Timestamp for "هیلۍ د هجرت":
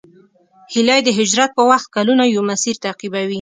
0.73-1.51